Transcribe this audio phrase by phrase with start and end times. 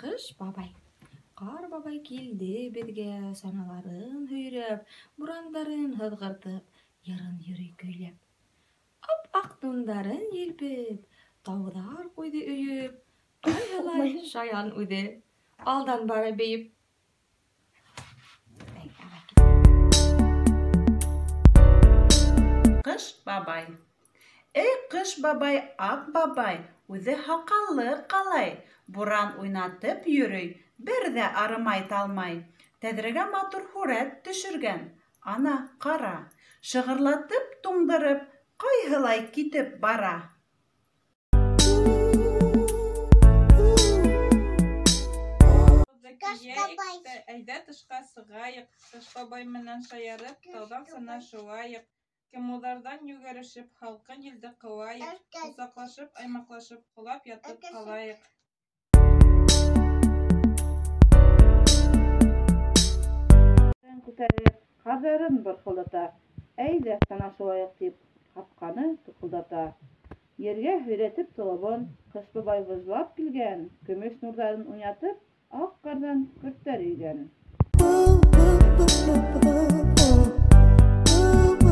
[0.00, 0.72] Ҡыш бабай
[1.38, 4.84] Ҡар бабай килде беҙгә, саналарын һөйрәп,
[5.18, 8.20] бурандарын һыҙғыртып, йырын йөрөй көйләп.
[9.14, 11.08] Ап-аҡ тундарын елпеп,
[11.48, 13.00] тауҙар ҡуйҙы өйөп,
[13.48, 15.00] ҡайһылай шаян үҙе,
[15.72, 16.70] алдан бара бейеп.
[22.86, 23.66] Ҡыш бабай.
[24.62, 28.54] Эй ҡыш бабай, аҡ бабай, үҙе һаҡаллы ҡалай,
[28.96, 32.36] буран уйнатып йөрөй, бер ҙә арымай-талмай.
[32.84, 34.84] Тәҙрәгә матур һүрәт төшөргән,
[35.34, 35.56] ана,
[35.86, 36.14] ҡара,
[36.72, 38.22] шығырлатып туңдырып,
[38.64, 40.14] ҡайһылай китеп бара.
[46.44, 51.86] Йәйек тә, Әйҙә тышҡа сығайыҡ, Ҡыш бабай менән шаярып, тауҙан сынашыуайыҡ.
[52.34, 58.26] Кемуҙарҙан йүгерешеп, һалҡын елде ҡыуайыҡ, Ҡосаҡлашып, аймаҡлашып, һулап ятып ҡалайыҡ.
[64.18, 66.04] күтәреп, ҡаҙҙарын бырхылдата,
[66.66, 67.94] әйҙә санашыуайыҡ тип,
[68.36, 69.64] ҡапҡаны туҡылдата.
[70.46, 75.22] Ергә һөйрәтеп толобон, Ҡыш бабай вызлап килгән, көмөш нурҙарын уйнатып,
[75.62, 77.26] аҡ ҡарҙан көрттәр өйгән.